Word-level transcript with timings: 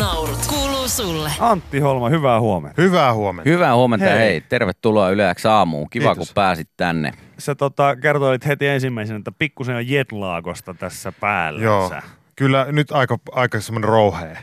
naurut 0.00 0.46
kuuluu 0.46 0.88
sulle. 0.88 1.30
Antti 1.40 1.78
Holma, 1.80 2.08
hyvää 2.08 2.40
huomenta. 2.40 2.82
Hyvää 2.82 3.14
huomenta. 3.14 3.50
Hyvää 3.50 3.74
huomenta, 3.74 4.06
Hei. 4.06 4.18
hei. 4.18 4.40
Tervetuloa 4.40 5.10
Yle 5.10 5.34
X 5.34 5.46
aamuun. 5.46 5.90
Kiva, 5.90 6.04
Kiitos. 6.14 6.28
kun 6.28 6.34
pääsit 6.34 6.68
tänne. 6.76 7.12
Sä 7.38 7.54
tota, 7.54 7.96
kertoit 7.96 8.46
heti 8.46 8.66
ensimmäisenä, 8.66 9.18
että 9.18 9.32
pikkusen 9.32 9.76
on 9.76 9.88
jetlaagosta 9.88 10.74
tässä 10.74 11.12
päällä. 11.12 11.62
Joo. 11.62 11.92
Kyllä 12.36 12.66
nyt 12.72 12.92
aika, 12.92 13.18
aika 13.32 13.60
semmoinen 13.60 13.88
rouhea. 13.88 14.36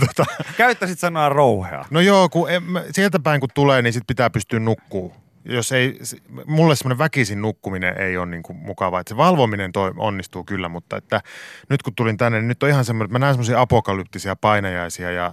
tota, 0.00 0.24
Käyttäisit 0.56 0.98
sanaa 0.98 1.28
rouhea. 1.28 1.84
no 1.90 2.00
joo, 2.00 2.28
kun 2.28 2.50
en, 2.50 2.62
mä- 2.62 2.82
sieltä 2.92 3.18
päin 3.18 3.40
kun 3.40 3.48
tulee, 3.54 3.82
niin 3.82 3.92
sit 3.92 4.04
pitää 4.06 4.30
pystyä 4.30 4.60
nukkuu. 4.60 5.12
Jos 5.44 5.72
ei, 5.72 5.98
mulle 6.46 6.76
semmoinen 6.76 6.98
väkisin 6.98 7.42
nukkuminen 7.42 7.98
ei 7.98 8.16
ole 8.16 8.26
niin 8.26 8.42
mukavaa. 8.52 9.00
Että 9.00 9.08
se 9.08 9.16
valvominen 9.16 9.72
toi 9.72 9.92
onnistuu 9.96 10.44
kyllä, 10.44 10.68
mutta 10.68 10.96
että 10.96 11.20
nyt 11.68 11.82
kun 11.82 11.94
tulin 11.94 12.16
tänne, 12.16 12.38
niin 12.38 12.48
nyt 12.48 12.62
on 12.62 12.68
ihan 12.68 12.84
semmoinen, 12.84 13.06
että 13.06 13.18
mä 13.18 13.18
näen 13.18 13.34
semmoisia 13.34 13.60
apokalyptisia 13.60 14.36
painajaisia 14.36 15.10
ja 15.10 15.32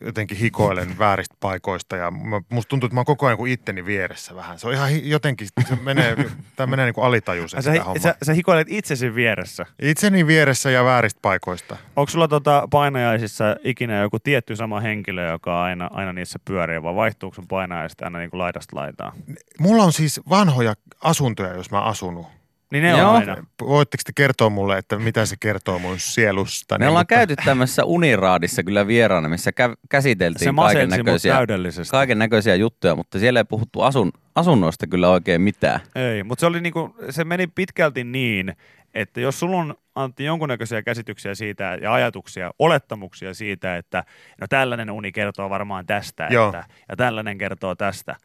jotenkin 0.00 0.36
hikoilen 0.38 0.98
vääristä 0.98 1.36
paikoista 1.40 1.96
ja 1.96 2.10
mä, 2.10 2.40
musta 2.48 2.68
tuntuu, 2.68 2.86
että 2.86 2.94
mä 2.94 2.98
oon 3.00 3.04
koko 3.04 3.26
ajan 3.26 3.38
kuin 3.38 3.52
itteni 3.52 3.86
vieressä 3.86 4.34
vähän. 4.34 4.58
Se 4.58 4.66
on 4.66 4.72
ihan 4.72 4.88
hi- 4.90 5.10
jotenkin, 5.10 5.48
se 5.68 5.76
menee, 5.82 6.16
tämä 6.56 6.70
menee 6.70 6.84
niin 6.84 6.94
kuin 6.94 7.04
alitajuisen 7.04 7.62
Sä, 7.62 7.72
sitä 7.72 7.84
hommaa. 7.84 8.02
sä, 8.02 8.14
sä 8.22 8.32
hikoilet 8.32 8.66
itsesi 8.70 9.14
vieressä. 9.14 9.66
Itseni 9.82 10.26
vieressä 10.26 10.70
ja 10.70 10.84
vääristä 10.84 11.18
paikoista. 11.22 11.76
Onko 11.96 12.10
sulla 12.10 12.28
tota 12.28 12.68
painajaisissa 12.70 13.56
ikinä 13.64 14.00
joku 14.00 14.18
tietty 14.18 14.56
sama 14.56 14.80
henkilö, 14.80 15.30
joka 15.30 15.62
aina, 15.62 15.90
aina 15.92 16.12
niissä 16.12 16.38
pyörii, 16.44 16.82
vai 16.82 16.94
vaihtuuko 16.94 17.34
sun 17.34 17.48
painajaiset 17.48 18.02
aina 18.02 18.18
niin 18.18 18.30
kuin 18.30 18.38
laidasta 18.38 18.76
laitaan? 18.76 19.12
Mulla 19.60 19.82
on 19.82 19.92
siis 19.92 20.20
vanhoja 20.30 20.74
asuntoja, 21.04 21.54
jos 21.54 21.70
mä 21.70 21.80
asunut. 21.82 22.26
Niin 22.74 22.82
ne 22.82 22.90
Joo. 22.90 23.10
on 23.10 23.16
aina. 23.16 23.36
Voitteko 23.60 24.02
te 24.06 24.12
kertoa 24.14 24.50
mulle, 24.50 24.78
että 24.78 24.98
mitä 24.98 25.26
se 25.26 25.36
kertoo 25.40 25.78
mun 25.78 25.98
sielusta? 25.98 26.78
Me 26.78 26.88
ollaan 26.88 27.06
käyty 27.06 27.36
tämmöisessä 27.44 27.84
uniraadissa 27.84 28.62
kyllä 28.62 28.86
vieraana, 28.86 29.28
missä 29.28 29.50
kä- 29.50 29.76
käsiteltiin 29.88 30.56
kaiken 30.56 30.88
näköisiä, 30.88 31.34
täydellisesti. 31.34 31.90
kaiken 31.90 32.18
näköisiä 32.18 32.54
juttuja, 32.54 32.94
mutta 32.94 33.18
siellä 33.18 33.40
ei 33.40 33.44
puhuttu 33.44 33.80
asun, 33.80 34.12
asunnoista 34.34 34.86
kyllä 34.86 35.08
oikein 35.08 35.40
mitään. 35.40 35.80
Ei, 35.94 36.22
mutta 36.24 36.40
se, 36.40 36.46
oli 36.46 36.60
niinku, 36.60 36.96
se 37.10 37.24
meni 37.24 37.46
pitkälti 37.46 38.04
niin, 38.04 38.56
että 38.94 39.20
jos 39.20 39.40
sulla 39.40 39.56
on 39.56 39.74
Antti 39.94 40.24
jonkunnäköisiä 40.24 40.82
käsityksiä 40.82 41.34
siitä 41.34 41.78
ja 41.82 41.94
ajatuksia, 41.94 42.50
olettamuksia 42.58 43.34
siitä, 43.34 43.76
että 43.76 44.04
no 44.40 44.46
tällainen 44.46 44.90
uni 44.90 45.12
kertoo 45.12 45.50
varmaan 45.50 45.86
tästä 45.86 46.28
Joo. 46.30 46.46
että, 46.46 46.64
ja 46.88 46.96
tällainen 46.96 47.38
kertoo 47.38 47.74
tästä, 47.74 48.16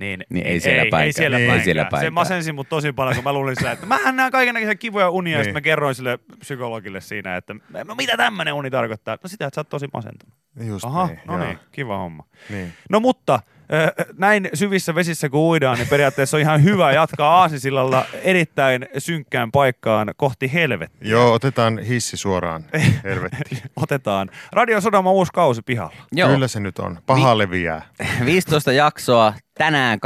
niin, 0.00 0.24
Niin 0.30 0.46
ei 0.46 0.60
siellä 0.60 0.82
ei, 0.82 0.90
päinkään. 0.90 1.06
ei 1.06 1.12
siellä, 1.12 1.36
Niin. 1.38 1.46
päinkään. 1.48 1.58
Ei 1.60 1.64
siellä 1.64 1.84
Se 1.84 1.90
päinkään. 1.90 2.12
masensi 2.12 2.52
mut 2.52 2.68
tosi 2.68 2.92
paljon, 2.92 3.14
kun 3.14 3.24
mä 3.24 3.32
luulin 3.32 3.56
sitä, 3.56 3.72
että 3.72 3.86
mähän 3.86 4.16
näen 4.16 4.32
kaikenlaisia 4.32 4.74
kivoja 4.74 5.10
unia, 5.10 5.32
ja 5.32 5.36
Niin. 5.38 5.44
sitten 5.44 5.56
mä 5.56 5.60
kerroin 5.60 5.94
sille 5.94 6.18
psykologille 6.38 7.00
siinä, 7.00 7.36
että 7.36 7.54
no 7.84 7.94
mitä 7.94 8.16
tämmöinen 8.16 8.54
uni 8.54 8.70
tarkoittaa? 8.70 9.18
No 9.22 9.28
sitä, 9.28 9.46
että 9.46 9.54
sä 9.54 9.60
oot 9.60 9.68
tosi 9.68 9.86
masentunut. 9.92 10.34
Just 10.66 10.84
Aha, 10.84 11.06
niin, 11.06 11.20
no 11.26 11.36
joo. 11.38 11.46
niin, 11.46 11.58
kiva 11.72 11.98
homma. 11.98 12.24
niin. 12.50 12.72
No 12.90 13.00
mutta 13.00 13.40
näin 14.18 14.48
syvissä 14.54 14.94
vesissä 14.94 15.28
kun 15.28 15.40
uidaan, 15.40 15.78
niin 15.78 15.88
periaatteessa 15.88 16.36
on 16.36 16.40
ihan 16.40 16.62
hyvä 16.62 16.92
jatkaa 16.92 17.40
aasisillalla 17.40 18.04
erittäin 18.22 18.86
synkkään 18.98 19.52
paikkaan 19.52 20.14
kohti 20.16 20.52
helvettiä. 20.52 21.10
Joo, 21.10 21.32
otetaan 21.32 21.78
hissi 21.78 22.16
suoraan. 22.16 22.64
Helvetti. 23.04 23.62
Otetaan 23.82 24.30
Radio 24.52 24.80
Sodoma 24.80 25.12
uusi 25.12 25.32
kausi 25.34 25.62
pihalla. 25.62 25.94
Joo, 26.12 26.28
Kyllä 26.28 26.48
se 26.48 26.60
nyt 26.60 26.78
on. 26.78 26.98
Paha 27.06 27.38
leviää. 27.38 27.82
15 28.24 28.72
jaksoa 28.72 29.34
tänään 29.58 29.98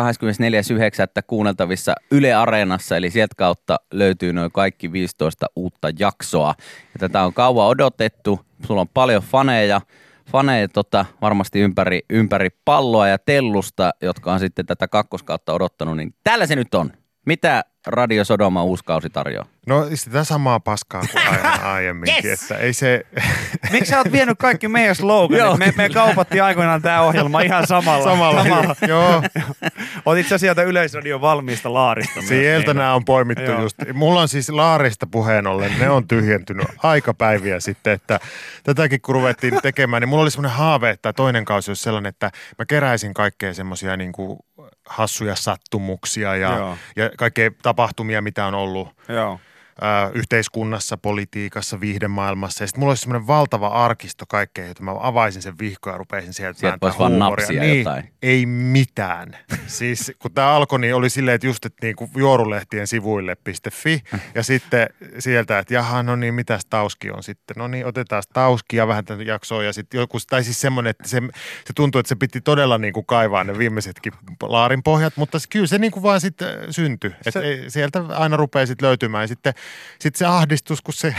24.9. 1.19 1.23
kuunneltavissa 1.27 1.95
Yle 2.11 2.35
Areenassa, 2.35 2.97
eli 2.97 3.11
sieltä 3.11 3.35
kautta 3.37 3.77
löytyy 3.93 4.33
noin 4.33 4.53
kaikki 4.53 4.93
15 4.93 5.47
uutta 5.57 5.89
jaksoa. 5.99 6.55
Ja 6.95 6.99
tätä 6.99 7.23
on 7.23 7.35
kauan 7.35 7.67
odotettu, 7.67 8.41
sulla 8.67 8.81
on 8.81 8.89
paljon 8.89 9.23
faneja, 9.23 9.81
faneja 10.29 10.69
tota, 10.69 11.05
varmasti 11.21 11.61
ympäri, 11.61 12.01
ympäri 12.11 12.49
palloa 12.65 13.09
ja 13.09 13.19
tellusta, 13.19 13.91
jotka 14.03 14.33
on 14.33 14.41
sitten 14.41 14.67
tätä 14.67 14.89
kakkoskautta 14.89 15.53
odottanut, 15.53 15.97
niin 15.97 16.15
täällä 16.25 16.47
se 16.47 16.57
nyt 16.57 16.75
on. 16.75 16.93
Mitä 17.27 17.65
Radio 17.87 18.25
Sodoma 18.25 18.63
uusi 18.63 18.85
kausi 18.85 19.11
tarjoaa? 19.11 19.47
No 19.69 19.87
sitä 19.95 20.25
samaa 20.25 20.61
paskaa 20.61 21.03
kuin 21.13 21.29
aina 21.33 21.73
aiemminkin. 21.73 22.27
Yes! 22.27 22.43
Että 22.43 22.57
ei 22.57 22.73
se... 22.73 23.07
Miksi 23.73 23.91
sä 23.91 23.99
oot 23.99 24.13
vienyt 24.13 24.39
kaikki 24.39 24.69
meidän 24.69 24.95
sloganit? 24.95 25.59
Me, 25.59 25.73
me 25.77 25.89
kaupattiin 25.89 26.43
aikoinaan 26.43 26.83
tämä 26.83 27.01
ohjelma 27.01 27.41
ihan 27.41 27.67
samalla. 27.67 28.05
Samalla. 28.05 28.77
Joo, 28.89 29.23
Otit 30.07 30.29
sä 30.29 30.39
sieltä 30.39 30.63
Yleisradion 30.63 31.21
valmiista 31.21 31.75
laarista 31.75 32.23
sieltä 32.23 32.75
nämä 32.75 32.95
on 32.95 33.05
poimittu 33.05 33.45
Joo. 33.45 33.63
just. 33.63 33.77
Mulla 33.93 34.21
on 34.21 34.29
siis 34.29 34.51
laarista 34.51 35.07
puheen 35.07 35.47
ollen, 35.47 35.79
ne 35.79 35.91
on 35.91 36.09
tyhjentynyt 36.09 36.67
aikapäiviä 36.83 37.61
sitten, 37.61 37.93
että 37.93 38.21
tätäkin 38.63 39.01
kun 39.01 39.15
ruvettiin 39.15 39.63
tekemään, 39.63 40.01
niin 40.01 40.09
mulla 40.09 40.23
oli 40.23 40.31
semmoinen 40.31 40.59
haave, 40.59 40.91
että 40.91 41.13
toinen 41.13 41.45
kausi 41.45 41.71
olisi 41.71 41.83
sellainen, 41.83 42.09
että 42.09 42.31
mä 42.59 42.65
keräisin 42.65 43.15
kaikkea 43.15 43.55
semmoisia 43.55 43.97
niin 43.97 44.13
kuin 44.13 44.39
hassuja 44.87 45.35
sattumuksia 45.35 46.37
ja, 46.37 46.57
Joo. 46.57 46.79
ja 46.97 47.11
kaikkea 47.17 47.51
tapahtumia, 47.63 48.23
mitä 48.23 48.47
on 48.47 48.55
ollut 48.55 48.89
Joo. 49.09 49.41
Ää, 49.81 50.11
yhteiskunnassa, 50.15 50.97
politiikassa, 50.97 51.81
viihdemaailmassa. 51.81 52.65
Ja 52.65 52.67
sitten 52.67 52.81
mulla 52.81 52.91
olisi 52.91 53.01
semmoinen 53.01 53.27
valtava 53.27 53.69
arkisto 53.69 54.25
kaikkea, 54.29 54.67
jota 54.67 54.83
mä 54.83 54.95
avaisin 55.01 55.43
sen 55.43 55.59
vihkoa 55.59 55.93
ja 55.93 55.99
rupeisin 55.99 56.35
sieltä 56.35 56.61
Sieltä 56.61 56.79
voisi 56.83 56.99
vaan 56.99 57.19
napsia 57.19 57.63
niin, 57.63 57.79
jotain. 57.79 58.13
Ei 58.23 58.47
mitään. 58.47 59.37
siis 59.67 60.13
kun 60.19 60.33
tämä 60.33 60.49
alkoi, 60.49 60.79
niin 60.79 60.95
oli 60.95 61.11
silleen, 61.11 61.35
että 61.35 61.47
just 61.47 61.67
että 61.67 61.87
niinku 61.87 62.11
juorulehtien 62.17 62.87
sivuille.fi 62.87 64.03
ja 64.35 64.43
sitten 64.43 64.89
sieltä, 65.19 65.59
että 65.59 65.75
jaha, 65.75 66.03
no 66.03 66.17
niin, 66.17 66.35
mitäs 66.35 66.67
Tauski 66.71 67.11
on 67.11 67.23
sitten? 67.23 67.55
No 67.57 67.69
niin, 67.69 67.87
otetaan 67.87 68.23
Tauski 68.33 68.77
ja 68.77 68.89
vähän 68.89 69.05
tätä 69.05 69.23
jaksoa 69.23 69.63
ja 69.63 69.73
sitten 69.73 69.99
joku, 69.99 70.19
tai 70.31 70.45
siis 70.45 70.61
semmoinen, 70.61 70.91
että 70.91 71.09
se, 71.09 71.23
se 71.65 71.73
tuntui, 71.75 72.01
että 72.01 72.09
se 72.09 72.15
piti 72.15 72.41
todella 72.41 72.79
niinku 72.79 73.03
kaivaa 73.03 73.45
ne 73.45 73.59
viimeisetkin 73.59 74.13
laarin 74.43 74.83
pohjat, 74.83 75.17
mutta 75.17 75.39
kyllä 75.51 75.67
se 75.67 75.79
niinku 75.79 76.03
vaan 76.03 76.21
sitten 76.21 76.73
syntyi. 76.73 77.11
Se- 77.31 77.65
sieltä 77.69 78.05
aina 78.09 78.37
rupeaa 78.37 78.67
sitten 78.67 78.87
löytymään 78.87 79.23
ja 79.23 79.29
sitten 79.29 79.55
sit 79.99 80.17
se 80.17 80.27
ahdistus, 80.27 80.83
kun 80.83 80.95
se 80.95 81.15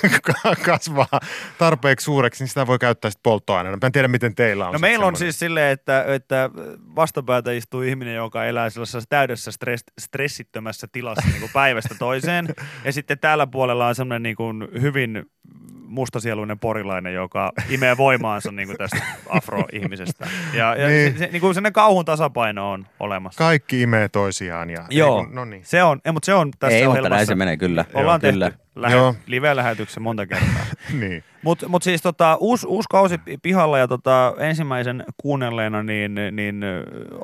kasvaa 0.66 1.20
tarpeeksi 1.58 2.04
suureksi, 2.04 2.42
niin 2.42 2.48
sitä 2.48 2.66
voi 2.66 2.78
käyttää 2.78 3.10
sitten 3.10 3.22
polttoaineena. 3.22 3.78
Mä 3.82 3.86
en 3.86 3.92
tiedä, 3.92 4.08
miten 4.08 4.34
teillä 4.34 4.66
on. 4.66 4.72
No 4.72 4.78
meillä 4.78 5.06
on 5.06 5.16
siis 5.16 5.38
silleen, 5.38 5.72
että, 5.72 6.04
että 6.08 6.50
vastapäätä 6.96 7.52
istuu 7.52 7.82
ihminen, 7.82 8.14
joka 8.14 8.44
elää 8.44 8.70
sellaisessa 8.70 9.08
täydessä 9.08 9.50
stress, 9.50 9.84
stressittömässä 10.00 10.86
tilassa 10.92 11.28
niin 11.28 11.40
kuin 11.40 11.52
päivästä 11.52 11.94
toiseen. 11.98 12.48
Ja 12.84 12.92
sitten 12.92 13.18
täällä 13.18 13.46
puolella 13.46 13.86
on 13.86 13.94
semmoinen 13.94 14.22
niin 14.22 14.36
kuin 14.36 14.68
hyvin 14.80 15.30
mustasieluinen 15.92 16.58
porilainen, 16.58 17.14
joka 17.14 17.52
imee 17.70 17.96
voimaansa 17.96 18.52
niin 18.52 18.68
kuin 18.68 18.78
tästä 18.78 18.96
afro-ihmisestä. 19.28 20.26
Ja, 20.54 20.74
ja 20.76 20.88
Niin. 20.88 21.12
se, 21.12 21.18
se, 21.18 21.26
niin 21.32 21.40
kuin 21.40 21.54
sellainen 21.54 21.72
kauhun 21.72 22.04
tasapaino 22.04 22.70
on 22.70 22.86
olemassa. 23.00 23.38
Kaikki 23.38 23.82
imee 23.82 24.08
toisiaan. 24.08 24.70
Ja, 24.70 24.84
Joo, 24.90 25.18
Ei, 25.18 25.24
kun- 25.24 25.34
no 25.34 25.44
niin. 25.44 25.64
se 25.64 25.82
on, 25.82 26.00
ei, 26.04 26.12
mutta 26.12 26.26
se 26.26 26.34
on 26.34 26.50
tässä 26.58 26.76
Ei, 26.76 26.82
mutta 26.82 26.90
ohjelmassa. 26.90 27.14
näin 27.16 27.26
se 27.26 27.34
menee 27.34 27.56
kyllä. 27.56 27.84
Ollaan 27.94 28.20
Joo, 28.22 28.32
kyllä. 28.32 28.52
Lähe, 28.74 28.96
Joo. 28.96 29.14
live-lähetyksen 29.26 30.02
monta 30.02 30.26
kertaa. 30.26 30.66
niin. 31.00 31.24
Mutta 31.42 31.68
mut 31.68 31.82
siis 31.82 32.02
tota, 32.02 32.36
uusi, 32.40 32.66
uusi 32.66 32.86
kausi 32.90 33.18
pi- 33.18 33.38
pihalla 33.42 33.78
ja 33.78 33.88
tota, 33.88 34.34
ensimmäisen 34.38 35.04
kuunnelleena 35.16 35.82
niin, 35.82 36.14
niin 36.32 36.64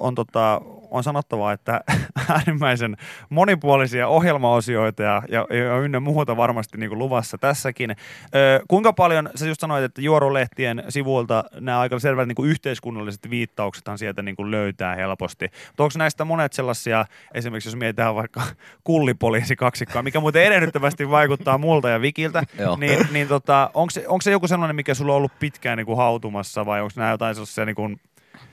on, 0.01 0.15
tota, 0.15 0.61
on 0.91 1.05
sanottava, 1.05 1.53
että 1.53 1.81
äärimmäisen 2.29 2.97
monipuolisia 3.29 4.09
ohjelmaosioita 4.09 5.03
ja, 5.03 5.23
ja, 5.29 5.47
ja 5.57 5.79
ynnä 5.79 6.01
muuta 6.01 6.37
varmasti 6.37 6.79
niin 6.79 6.89
kuin 6.89 6.99
luvassa 6.99 7.39
tässäkin. 7.39 7.91
Ö, 8.35 8.61
kuinka 8.69 8.93
paljon, 8.93 9.31
sä 9.35 9.47
just 9.47 9.61
sanoit, 9.61 9.85
että 9.85 10.01
Juorulehtien 10.01 10.85
sivuilta 10.89 11.45
nämä 11.61 11.81
aika 11.81 11.99
selvät 11.99 12.29
niin 12.29 12.37
kuin 12.37 12.51
yhteiskunnalliset 12.51 13.31
viittauksethan 13.31 13.99
sieltä 13.99 14.23
niin 14.23 14.37
kuin 14.37 14.51
löytää 14.51 14.95
helposti. 14.95 15.45
Mutta 15.67 15.83
onko 15.83 15.95
näistä 15.99 16.25
monet 16.25 16.53
sellaisia, 16.53 17.05
esimerkiksi 17.35 17.69
jos 17.69 17.77
mietitään 17.77 18.15
vaikka 18.15 18.43
kullipoliisi 18.85 19.57
kaksikkoa, 19.57 20.03
mikä 20.03 20.21
muuten 20.21 20.43
erehdyttävästi 20.43 21.11
vaikuttaa 21.11 21.38
multa 21.59 21.89
ja 21.89 22.01
Vikiltä, 22.01 22.43
niin, 22.81 23.09
niin 23.11 23.29
tota, 23.29 23.71
onko 23.75 23.91
se, 23.91 24.09
onko 24.09 24.23
se 24.23 24.31
joku 24.31 24.49
sellainen, 24.49 24.77
mikä 24.77 24.95
sulla 24.95 25.13
on 25.13 25.17
ollut 25.17 25.39
pitkään 25.39 25.77
niin 25.79 25.87
kuin 25.87 25.97
hautumassa 25.97 26.67
vai 26.67 26.81
onko 26.81 26.93
nämä 26.97 27.11
jotain 27.11 27.35
sellaisia, 27.35 27.65
niin 27.65 27.77
kuin, 27.77 28.01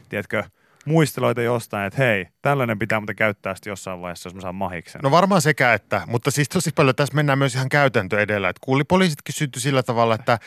tiedätkö, 0.10 0.44
muisteloita 0.86 1.42
jostain, 1.42 1.88
että 1.88 2.04
hei, 2.04 2.28
tällainen 2.42 2.80
pitää 2.80 3.00
muuten 3.00 3.16
käyttää 3.16 3.56
sitten 3.56 3.72
jossain 3.72 4.02
vaiheessa, 4.02 4.28
jos 4.28 4.36
mä 4.36 4.42
saan 4.42 4.56
mahiksen. 4.56 5.02
No 5.04 5.12
varmaan 5.12 5.42
sekä 5.42 5.74
että, 5.74 6.02
mutta 6.08 6.32
siis 6.32 6.50
tosi 6.50 6.72
paljon 6.76 6.96
tässä 6.96 7.16
mennään 7.16 7.38
myös 7.38 7.56
ihan 7.56 7.70
käytäntö 7.70 8.20
edellä. 8.22 8.50
Että 8.50 8.60
kullipoliisitkin 8.64 9.36
syntyi 9.36 9.62
sillä 9.62 9.84
tavalla, 9.84 10.16
että 10.16 10.40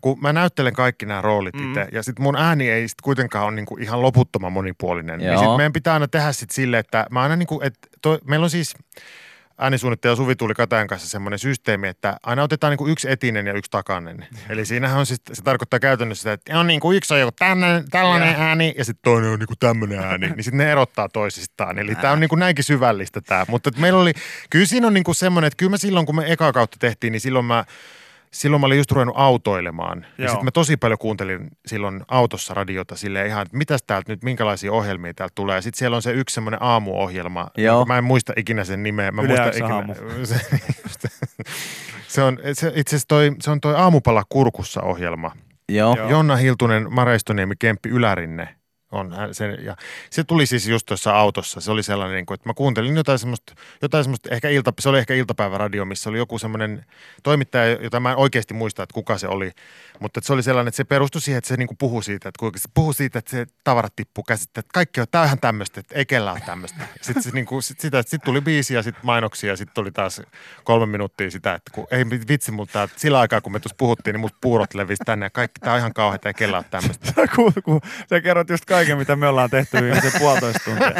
kun 0.00 0.18
mä 0.20 0.32
näyttelen 0.32 0.72
kaikki 0.72 1.06
nämä 1.06 1.20
roolit 1.20 1.54
Mm. 1.54 1.68
itse, 1.68 1.88
ja 1.92 2.02
sitten 2.02 2.22
mun 2.22 2.36
ääni 2.36 2.70
ei 2.70 2.88
sit 2.88 3.00
kuitenkaan 3.00 3.46
ole 3.46 3.54
niinku 3.54 3.76
ihan 3.76 4.02
loputtoman 4.02 4.52
monipuolinen. 4.52 5.18
Niin 5.18 5.32
Joo. 5.32 5.42
sit 5.42 5.56
meidän 5.56 5.72
pitää 5.72 5.94
aina 5.94 6.08
tehdä 6.08 6.32
sit 6.32 6.50
silleen, 6.50 6.80
että 6.80 7.06
mä 7.10 7.22
aina 7.22 7.36
niinku, 7.36 7.60
että 7.64 7.88
meillä 8.24 8.44
on 8.44 8.50
siis 8.50 8.74
äänisuunnittelija 9.62 10.16
Suvi 10.16 10.36
Tuuli 10.36 10.54
Katajan 10.54 10.86
kanssa 10.86 11.08
semmoinen 11.08 11.38
systeemi, 11.38 11.88
että 11.88 12.16
aina 12.22 12.42
otetaan 12.42 12.70
niinku 12.70 12.86
yksi 12.86 13.10
etinen 13.10 13.46
ja 13.46 13.52
yksi 13.52 13.70
takainen. 13.70 14.26
Eli 14.48 14.66
siinähän 14.66 14.98
on 14.98 15.06
sit, 15.06 15.22
se 15.32 15.42
tarkoittaa 15.42 15.80
käytännössä 15.80 16.22
sitä, 16.22 16.32
että 16.32 16.60
on 16.60 16.66
niinku 16.66 16.92
yksi 16.92 17.14
on 17.14 17.20
joku 17.20 17.32
tällainen, 17.38 17.90
tällainen 17.90 18.34
ääni 18.38 18.74
ja 18.78 18.84
sitten 18.84 19.02
toinen 19.02 19.30
on 19.30 19.38
niinku 19.38 19.54
tämmöinen 19.60 19.98
ääni. 19.98 20.28
Niin 20.32 20.44
sitten 20.44 20.58
ne 20.58 20.72
erottaa 20.72 21.08
toisistaan. 21.08 21.78
Eli 21.78 21.94
tämä 21.94 22.12
on 22.12 22.20
niinku 22.20 22.36
näinkin 22.36 22.64
syvällistä 22.64 23.20
tämä. 23.20 23.44
Mutta 23.48 23.70
meillä 23.76 24.00
oli, 24.00 24.12
kyllä 24.50 24.66
siinä 24.66 24.86
on 24.86 24.94
niinku 24.94 25.14
semmoinen, 25.14 25.46
että 25.46 25.56
kyllä 25.56 25.70
mä 25.70 25.76
silloin 25.76 26.06
kun 26.06 26.16
me 26.16 26.32
eka 26.32 26.52
kautta 26.52 26.76
tehtiin, 26.80 27.12
niin 27.12 27.20
silloin 27.20 27.44
mä 27.44 27.64
silloin 28.32 28.60
mä 28.60 28.66
olin 28.66 28.78
just 28.78 28.90
ruvennut 28.92 29.16
autoilemaan. 29.18 30.06
Ja 30.18 30.24
Joo. 30.24 30.28
sitten 30.28 30.44
mä 30.44 30.50
tosi 30.50 30.76
paljon 30.76 30.98
kuuntelin 30.98 31.50
silloin 31.66 32.02
autossa 32.08 32.54
radiota 32.54 32.96
silleen 32.96 33.26
ihan, 33.26 33.42
että 33.42 33.56
mitäs 33.56 33.82
täältä 33.86 34.12
nyt, 34.12 34.24
minkälaisia 34.24 34.72
ohjelmia 34.72 35.14
täältä 35.14 35.32
tulee. 35.34 35.56
Ja 35.56 35.62
sitten 35.62 35.78
siellä 35.78 35.96
on 35.96 36.02
se 36.02 36.12
yksi 36.12 36.34
semmoinen 36.34 36.62
aamuohjelma. 36.62 37.50
Joo. 37.56 37.84
Mä 37.84 37.98
en 37.98 38.04
muista 38.04 38.32
ikinä 38.36 38.64
sen 38.64 38.82
nimeä. 38.82 39.12
Mä 39.12 39.22
Yle 39.22 39.28
muistan 39.28 39.48
ikinä, 39.48 39.74
aamu. 39.74 39.94
se, 40.24 40.40
just, 40.82 41.04
se 42.08 42.22
on 42.22 42.38
se, 42.52 42.72
itse 42.74 42.96
asiassa 42.96 43.08
toi, 43.08 43.32
se 43.40 43.50
on 43.50 43.60
toi 43.60 43.74
Aamupala 43.74 44.22
kurkussa 44.28 44.82
ohjelma. 44.82 45.32
Joo. 45.68 45.96
Jonna 46.08 46.36
Hiltunen, 46.36 46.86
Mareistoniemi, 46.90 47.54
Kemppi, 47.58 47.88
Ylärinne 47.88 48.61
on 48.92 49.14
se, 49.32 49.46
ja 49.46 49.76
se 50.10 50.24
tuli 50.24 50.46
siis 50.46 50.68
just 50.68 50.86
tuossa 50.86 51.12
autossa. 51.12 51.60
Se 51.60 51.70
oli 51.70 51.82
sellainen, 51.82 52.14
niin 52.14 52.34
että 52.34 52.48
mä 52.48 52.54
kuuntelin 52.54 52.96
jotain 52.96 53.18
semmoista, 53.18 53.54
jotain 53.82 54.04
semmoista 54.04 54.28
ehkä 54.34 54.48
ilta, 54.48 54.72
se 54.78 54.88
oli 54.88 54.98
ehkä 54.98 55.14
iltapäiväradio, 55.14 55.84
missä 55.84 56.10
oli 56.10 56.18
joku 56.18 56.38
semmoinen 56.38 56.84
toimittaja, 57.22 57.82
jota 57.82 58.00
mä 58.00 58.10
en 58.10 58.16
oikeasti 58.16 58.54
muista, 58.54 58.82
että 58.82 58.94
kuka 58.94 59.18
se 59.18 59.28
oli. 59.28 59.50
Mutta 60.00 60.20
se 60.22 60.32
oli 60.32 60.42
sellainen, 60.42 60.68
että 60.68 60.76
se 60.76 60.84
perustui 60.84 61.20
siihen, 61.20 61.38
että 61.38 61.48
se 61.48 61.56
niin 61.56 61.68
kuin 61.68 61.78
puhui 61.78 62.02
siitä, 62.02 62.28
että 62.28 62.38
kuinka 62.38 62.58
se 62.58 62.68
puhui 62.74 62.94
siitä, 62.94 63.18
että 63.18 63.30
se 63.30 63.46
tavarat 63.64 63.96
tippuu 63.96 64.24
käsistä, 64.24 64.60
että 64.60 64.70
kaikki 64.74 65.00
on, 65.00 65.06
ihan 65.24 65.40
tämmöistä, 65.40 65.80
että 65.80 65.94
ei 65.94 66.06
kellään 66.06 66.36
ole 66.36 66.42
tämmöistä. 66.46 66.84
Sitten 67.00 67.22
se, 67.22 67.30
niin 67.30 67.46
kuin, 67.46 67.62
sit, 67.62 67.80
sitä, 67.80 68.02
sit 68.06 68.22
tuli 68.22 68.40
biisi 68.40 68.74
ja 68.74 68.82
sitten 68.82 69.06
mainoksia 69.06 69.50
ja 69.52 69.56
sitten 69.56 69.74
tuli 69.74 69.90
taas 69.90 70.22
kolme 70.64 70.86
minuuttia 70.86 71.30
sitä, 71.30 71.54
että 71.54 71.70
kun, 71.74 71.86
ei 71.90 72.04
vitsi, 72.28 72.52
mutta 72.52 72.88
sillä 72.96 73.20
aikaa 73.20 73.40
kun 73.40 73.52
me 73.52 73.60
tuossa 73.60 73.76
puhuttiin, 73.78 74.14
niin 74.14 74.20
mut 74.20 74.34
puurot 74.40 74.74
levisi 74.74 75.02
tänne 75.04 75.26
ja 75.26 75.30
kaikki, 75.30 75.60
tää 75.60 75.72
on 75.72 75.78
ihan 75.78 75.94
kauheata, 75.94 76.28
ei 76.28 76.34
kellään 76.34 76.64
ole 76.64 76.70
tämmöistä. 76.70 77.06
Sä, 77.06 77.26
ku, 77.36 77.52
ku, 77.64 77.80
sä 78.10 78.20
kerrot 78.20 78.50
just 78.50 78.64
kaiken, 78.82 78.98
mitä 78.98 79.16
me 79.16 79.28
ollaan 79.28 79.50
tehty 79.50 79.80
viimeisen 79.82 80.12
puolitoista 80.20 80.60
tuntia. 80.64 80.92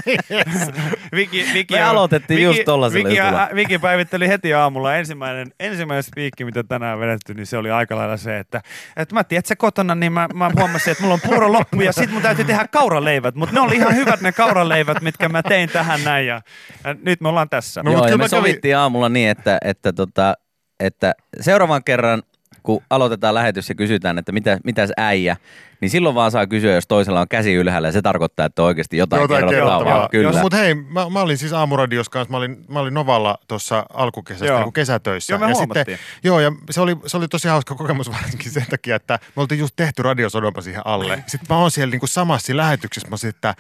Viki, 1.15 1.47
Viki, 1.55 1.75
Me 1.75 1.83
aloitettiin 1.83 2.43
just 2.43 2.65
tollasella 2.65 3.09
Viki, 3.09 3.19
jutulla. 3.19 3.43
ä, 3.43 3.49
Viki 3.55 3.79
päivitteli 3.79 4.29
heti 4.29 4.55
aamulla 4.55 4.97
ensimmäinen, 4.97 5.51
ensimmäinen 5.61 6.03
spiikki, 6.03 6.45
mitä 6.45 6.63
tänään 6.65 7.01
vedetty, 7.01 7.35
niin 7.35 7.47
se 7.47 7.57
oli 7.57 7.71
aika 7.71 7.97
lailla 7.97 8.17
se, 8.17 8.39
että, 8.39 8.61
että 8.97 9.15
mä 9.15 9.25
tiedän, 9.25 9.39
että 9.39 9.49
se 9.49 9.57
kotona, 9.57 9.95
niin 9.95 10.13
mä, 10.13 10.29
mä 10.35 10.51
huomasin, 10.59 10.91
että 10.91 11.03
mulla 11.03 11.15
on 11.15 11.21
puuro 11.21 11.53
loppu 11.53 11.81
ja 11.81 11.93
sit 11.93 12.11
mun 12.11 12.23
täytyy 12.23 12.45
tehdä 12.45 12.67
kauraleivät, 12.69 13.35
mutta 13.35 13.55
ne 13.55 13.61
oli 13.61 13.77
ihan 13.77 13.95
hyvät 13.97 14.21
ne 14.21 14.33
kauraleivät, 14.33 15.01
mitkä 15.01 15.29
mä 15.29 15.43
tein 15.43 15.69
tähän 15.69 16.05
näin 16.05 16.27
ja, 16.27 16.41
ja 16.85 16.95
nyt 17.03 17.21
me 17.21 17.29
ollaan 17.29 17.49
tässä. 17.49 17.83
No, 17.83 17.91
Joo, 17.93 18.01
mut 18.01 18.11
ja 18.11 18.17
me 18.17 18.23
mä 18.23 18.29
kävin- 18.29 18.31
sovittiin 18.31 18.77
aamulla 18.77 19.09
niin, 19.09 19.31
että, 19.31 19.59
että, 19.65 19.93
tota, 19.93 20.35
että 20.81 21.13
seuraavan 21.41 21.85
kerran, 21.85 22.23
kun 22.63 22.83
aloitetaan 22.91 23.35
lähetys 23.35 23.69
ja 23.69 23.75
kysytään, 23.75 24.19
että 24.19 24.33
mitä, 24.33 24.59
mitäs 24.65 24.91
äijä, 24.97 25.37
niin 25.81 25.91
silloin 25.91 26.15
vaan 26.15 26.31
saa 26.31 26.47
kysyä, 26.47 26.75
jos 26.75 26.87
toisella 26.87 27.21
on 27.21 27.29
käsi 27.29 27.55
ylhäällä 27.55 27.89
ja 27.89 27.93
se 27.93 28.03
tarkoittaa, 28.03 28.47
että 28.47 28.63
oikeasti 28.63 28.97
jotain, 28.97 29.23
Jotain 29.23 29.49
kerrottavaa. 29.49 30.09
Kyllä. 30.09 30.41
Mutta 30.43 30.57
hei, 30.57 30.75
mä, 30.75 31.11
mä, 31.11 31.21
olin 31.21 31.39
siis 31.39 31.53
aamuradiossa 31.53 32.11
kanssa, 32.11 32.31
mä 32.31 32.37
olin, 32.37 32.65
mä 32.69 32.79
olin 32.79 32.95
Novalla 32.95 33.39
tuossa 33.49 33.87
alkukesästä 33.93 34.47
Joo. 34.47 34.63
niin 34.63 34.73
kesätöissä. 34.73 35.33
Joo, 35.33 35.41
me 35.41 35.49
ja 35.49 35.55
huomattiin. 35.55 35.99
joo, 36.25 36.41
ja 36.41 36.53
se 36.71 36.81
oli, 36.81 36.97
se 37.07 37.17
oli 37.17 37.29
tosi 37.29 37.49
hauska 37.49 37.75
kokemus 37.75 38.11
varsinkin 38.21 38.53
sen 38.53 38.67
takia, 38.71 38.97
että 38.97 39.19
me 39.37 39.43
oltiin 39.43 39.59
just 39.59 39.77
tehty 39.77 40.03
radiosodoma 40.03 40.61
siihen 40.61 40.87
alle. 40.87 41.25
Sitten 41.27 41.47
mä 41.57 41.61
oon 41.61 41.71
siellä 41.71 41.91
niin 41.91 42.01
kuin 42.01 42.09
samassa 42.09 42.57
lähetyksessä, 42.57 43.09
mä 43.09 43.13
olisin, 43.13 43.31
että 43.31 43.55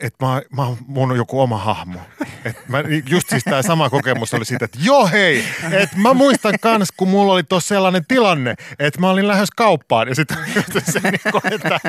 että 0.00 0.26
mä, 0.26 0.42
mä, 0.56 0.66
oon- 0.66 0.76
mun 0.86 1.10
on 1.10 1.16
joku 1.16 1.40
oma 1.40 1.58
hahmo. 1.58 1.98
Et 2.44 2.68
mä, 2.68 2.82
just 3.08 3.28
siis 3.28 3.44
tämä 3.44 3.62
sama 3.62 3.90
kokemus 3.90 4.34
oli 4.34 4.44
siitä, 4.44 4.64
että 4.64 4.78
joo 4.82 5.06
hei, 5.06 5.44
että 5.72 5.96
mä 5.96 6.14
muistan 6.14 6.54
kans, 6.60 6.92
kun 6.96 7.08
mulla 7.08 7.32
oli 7.32 7.42
tuossa 7.42 7.68
sellainen 7.68 8.06
tilanne, 8.08 8.54
että 8.78 9.00
mä 9.00 9.10
olin 9.10 9.28
lähes 9.28 9.48
kauppaan. 9.56 10.08
Ja 10.08 10.14
sitten 10.14 10.36
se, 10.92 11.00
niinku, 11.00 11.40
että 11.50 11.80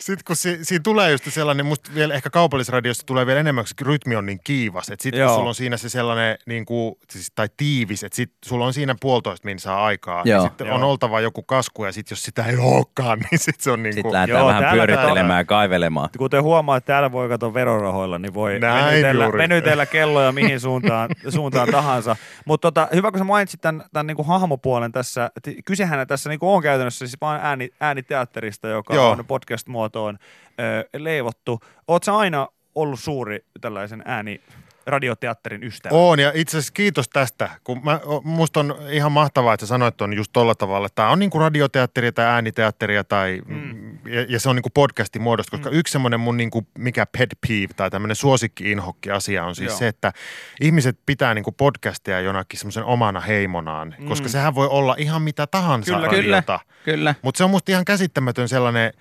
sit 0.00 0.22
kun 0.22 0.36
si, 0.36 0.58
siinä 0.64 0.82
tulee 0.82 1.10
just 1.10 1.24
sellainen, 1.30 1.66
musta 1.66 1.90
vielä 1.94 2.14
ehkä 2.14 2.30
kaupallisradiossa 2.30 3.06
tulee 3.06 3.26
vielä 3.26 3.40
enemmän, 3.40 3.64
koska 3.64 3.84
rytmi 3.84 4.16
on 4.16 4.26
niin 4.26 4.40
kiivas. 4.44 4.88
Että 4.88 5.02
sitten 5.02 5.26
kun 5.26 5.34
sulla 5.34 5.48
on 5.48 5.54
siinä 5.54 5.76
se 5.76 5.88
sellainen, 5.88 6.38
niin 6.46 6.64
kuin, 6.64 6.94
siis, 7.10 7.32
tai 7.34 7.48
tiivis, 7.56 8.04
että 8.04 8.16
sit 8.16 8.32
sulla 8.44 8.66
on 8.66 8.74
siinä 8.74 8.94
puolitoista 9.00 9.46
minsaa 9.46 9.84
aikaa. 9.84 10.22
Joo. 10.24 10.42
Ja 10.42 10.48
sitten 10.48 10.72
on 10.72 10.82
oltava 10.82 11.20
joku 11.20 11.42
kasku, 11.42 11.84
ja 11.84 11.92
sitten 11.92 12.12
jos 12.12 12.22
sitä 12.22 12.44
ei 12.44 12.56
olekaan, 12.56 13.18
niin 13.18 13.38
sitten 13.38 13.64
se 13.64 13.70
on 13.70 13.82
niin 13.82 13.92
Sitten 13.92 14.02
kuin... 14.02 14.12
lähdetään 14.12 14.40
Joo, 14.40 14.48
vähän 14.48 14.74
pyörittelemään 14.74 15.40
ja 15.40 15.44
kaivelemaan. 15.44 16.08
Kuten 16.18 16.42
huomaat, 16.42 16.84
täällä 16.84 17.12
voi 17.12 17.28
katsoa 17.34 17.54
verorahoilla, 17.54 18.18
niin 18.18 18.34
voi 18.34 18.58
Näin 18.58 18.84
venytellä, 18.84 19.24
juuri. 19.24 19.38
venytellä 19.38 19.86
kelloja 19.86 20.32
mihin 20.32 20.60
suuntaan, 20.60 21.10
suuntaan 21.28 21.68
tahansa. 21.68 22.16
Mutta 22.44 22.66
tota, 22.70 22.88
hyvä, 22.94 23.10
kun 23.10 23.18
sä 23.18 23.24
mainitsit 23.24 23.60
tämän, 23.60 23.84
tämän 23.92 24.06
niinku 24.06 24.22
hahmopuolen 24.22 24.92
tässä. 24.92 25.30
Kysehän 25.64 26.06
tässä 26.06 26.30
niinku 26.30 26.54
on 26.54 26.62
käytännössä 26.62 27.06
siis 27.06 27.20
vain 27.20 27.40
ääni, 27.42 27.70
ääniteatterista, 27.80 28.68
joka 28.68 28.94
Joo. 28.94 29.10
on 29.10 29.24
podcast-muotoon 29.26 30.18
ö, 30.60 30.88
leivottu. 30.96 31.60
Sä 32.04 32.16
aina 32.16 32.48
ollut 32.74 33.00
suuri 33.00 33.44
tällaisen 33.60 34.02
ääni 34.06 34.40
radioteatterin 34.86 35.64
ystävä? 35.64 35.94
On 35.94 36.18
ja 36.18 36.32
itse 36.34 36.58
asiassa 36.58 36.72
kiitos 36.72 37.08
tästä, 37.08 37.50
kun 37.64 37.80
mä, 37.84 38.00
musta 38.24 38.60
on 38.60 38.76
ihan 38.90 39.12
mahtavaa, 39.12 39.54
että 39.54 39.66
sä 39.66 39.68
sanoit 39.68 40.00
on 40.00 40.12
just 40.12 40.30
tolla 40.32 40.54
tavalla, 40.54 40.86
että 40.86 40.96
tämä 40.96 41.10
on 41.10 41.18
niinku 41.18 41.38
radioteatteria 41.38 42.12
tai 42.12 42.24
ääniteatteria 42.24 43.04
tai, 43.04 43.42
mm. 43.46 43.83
Ja, 44.06 44.26
ja, 44.28 44.40
se 44.40 44.48
on 44.48 44.56
niinku 44.56 44.70
podcastin 44.74 45.22
muodosta, 45.22 45.50
koska 45.50 45.70
mm. 45.70 45.76
yksi 45.76 45.92
semmoinen 45.92 46.20
mun 46.20 46.36
niinku, 46.36 46.66
mikä 46.78 47.06
pet 47.18 47.28
peeve 47.48 47.74
tai 47.76 47.90
tämmöinen 47.90 48.16
suosikki-inhokki 48.16 49.10
asia 49.10 49.44
on 49.44 49.54
siis 49.54 49.70
Joo. 49.70 49.78
se, 49.78 49.88
että 49.88 50.12
ihmiset 50.60 50.98
pitää 51.06 51.34
niinku 51.34 51.52
podcastia 51.52 52.20
jonakin 52.20 52.58
semmoisen 52.58 52.84
omana 52.84 53.20
heimonaan, 53.20 53.94
mm. 53.98 54.06
koska 54.06 54.28
sehän 54.28 54.54
voi 54.54 54.66
olla 54.66 54.94
ihan 54.98 55.22
mitä 55.22 55.46
tahansa 55.46 55.94
Kyllä, 55.94 56.06
radiota. 56.06 56.60
Kyllä. 56.84 57.14
Mutta 57.22 57.38
se 57.38 57.44
on 57.44 57.50
musta 57.50 57.72
ihan 57.72 57.84
käsittämätön 57.84 58.48
sellainen 58.48 58.92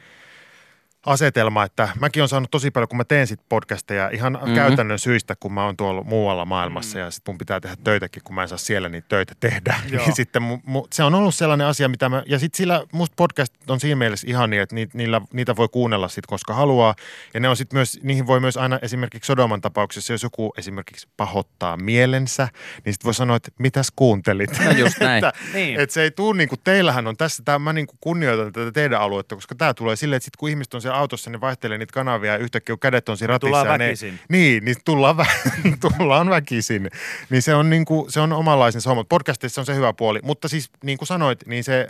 asetelma, 1.06 1.64
että 1.64 1.90
mäkin 2.00 2.24
on 2.24 2.30
saanut 2.30 2.52
tosi 2.52 2.72
paljon, 2.72 2.88
kun 2.88 2.98
mä 2.98 3.04
teen 3.04 3.28
sit 3.28 3.40
podcasteja 3.50 4.10
ihan 4.10 4.34
mm-hmm. 4.34 4.56
käytännön 4.56 5.00
syistä, 5.00 5.36
kun 5.40 5.54
mä 5.54 5.66
oon 5.66 5.78
tuolla 5.78 6.04
muualla 6.04 6.46
maailmassa 6.46 6.98
mm-hmm. 6.98 7.06
ja 7.06 7.12
sit 7.12 7.28
mun 7.28 7.38
pitää 7.38 7.60
tehdä 7.60 7.76
töitäkin, 7.84 8.24
kun 8.24 8.36
mä 8.36 8.42
en 8.42 8.48
saa 8.48 8.58
siellä 8.58 8.90
niitä 8.90 9.08
töitä 9.10 9.34
tehdä. 9.40 9.76
Joo. 9.92 10.06
niin 10.06 10.16
sitten 10.16 10.42
mu, 10.42 10.60
mu, 10.66 10.88
se 10.94 11.04
on 11.04 11.16
ollut 11.16 11.36
sellainen 11.36 11.68
asia, 11.68 11.90
mitä 11.90 12.10
mä, 12.10 12.24
ja 12.26 12.40
sitten 12.40 12.58
sillä 12.58 12.84
musta 12.92 13.14
podcast 13.18 13.54
on 13.68 13.80
siinä 13.80 13.96
mielessä 13.96 14.28
ihania, 14.30 14.64
että 14.64 14.76
ni, 14.76 14.88
niillä, 14.94 15.22
niitä 15.34 15.56
voi 15.56 15.68
kuunnella 15.70 16.08
sit 16.08 16.26
koska 16.26 16.54
haluaa. 16.54 16.96
Ja 17.34 17.40
ne 17.40 17.50
on 17.50 17.58
sit 17.58 17.74
myös, 17.74 18.00
niihin 18.04 18.28
voi 18.28 18.40
myös 18.40 18.58
aina 18.58 18.80
esimerkiksi 18.82 19.28
Sodoman 19.28 19.62
tapauksessa, 19.62 20.14
jos 20.14 20.24
joku 20.24 20.54
esimerkiksi 20.58 21.08
pahoittaa 21.18 21.78
mielensä, 21.78 22.48
niin 22.86 22.94
sit 22.94 23.04
voi 23.04 23.14
sanoa, 23.14 23.36
että 23.36 23.52
mitäs 23.60 23.88
kuuntelit. 23.96 24.60
No 24.66 24.72
just 24.72 25.00
näin. 25.00 25.26
että, 25.26 25.40
Niin. 25.54 25.80
et 25.80 25.92
se 25.92 26.02
ei 26.02 26.12
tuu 26.12 26.34
niin 26.34 26.50
kuin 26.50 26.60
teillähän 26.64 27.08
on 27.08 27.18
tässä, 27.18 27.44
tää, 27.46 27.60
mä 27.60 27.74
niin 27.74 27.88
kuin 27.88 27.98
kunnioitan 28.02 28.54
tätä 28.54 28.72
teidän 28.72 29.02
aluetta, 29.02 29.36
koska 29.36 29.56
tämä 29.56 29.74
tulee 29.74 29.96
silleen, 29.96 30.18
että 30.18 30.26
sit 30.26 30.36
kun 30.36 30.50
ihmiset 30.50 30.74
on 30.74 30.82
siellä 30.94 31.02
autossa, 31.02 31.30
ne 31.30 31.42
vaihtelee 31.42 31.78
niitä 31.78 31.94
kanavia 31.94 32.32
ja 32.32 32.38
yhtäkkiä 32.38 32.74
kun 32.74 32.80
kädet 32.80 33.10
on 33.10 33.18
siinä 33.18 33.28
ratissa. 33.28 33.48
Tullaan 33.48 33.80
ne, 33.80 33.86
väkisin. 33.86 34.20
niin, 34.30 34.66
niin 34.66 34.76
tullaan, 34.86 35.16
vä- 35.16 35.78
tullaan 35.98 36.30
väkisin. 36.30 36.90
Niin 37.30 37.42
se 37.42 37.56
on, 37.56 37.70
niin 37.70 37.86
kuin, 37.86 38.12
se 38.12 38.20
on 38.20 38.34
omanlaisensa 38.34 38.90
homma. 38.90 39.04
Podcastissa 39.04 39.62
on 39.62 39.66
se 39.66 39.76
hyvä 39.76 39.94
puoli, 39.94 40.20
mutta 40.24 40.48
siis 40.48 40.70
niin 40.84 40.98
kuin 40.98 41.08
sanoit, 41.08 41.40
niin 41.46 41.64
se, 41.64 41.88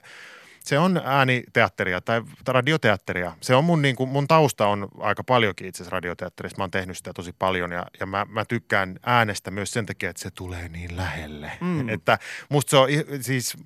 se 0.59 0.79
on 0.79 1.01
ääniteatteria 1.05 2.01
tai 2.01 2.21
radioteatteria. 2.47 3.35
Se 3.41 3.55
on 3.55 3.63
mun, 3.63 3.81
niin 3.81 3.95
kuin, 3.95 4.09
mun 4.09 4.27
tausta 4.27 4.67
on 4.67 4.87
aika 4.99 5.23
paljonkin 5.23 5.67
itse 5.67 5.83
asiassa 5.83 5.95
radioteatterissa. 5.95 6.57
Mä 6.57 6.63
oon 6.63 6.71
tehnyt 6.71 6.97
sitä 6.97 7.13
tosi 7.13 7.31
paljon 7.39 7.71
ja, 7.71 7.85
ja 7.99 8.05
mä, 8.05 8.25
mä 8.29 8.45
tykkään 8.45 8.99
äänestä 9.05 9.51
myös 9.51 9.71
sen 9.71 9.85
takia, 9.85 10.09
että 10.09 10.21
se 10.21 10.31
tulee 10.31 10.69
niin 10.69 10.97
lähelle. 10.97 11.51
Mm. 11.61 11.89
Että 11.89 12.19
musta 12.49 12.69
se 12.69 12.77
on 12.77 12.87
siis, 13.21 13.57